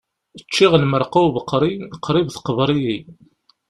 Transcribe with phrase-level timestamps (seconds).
[0.47, 1.73] Ččiɣ lmerqa ubeqri,
[2.05, 2.97] qrib teqber-iyi.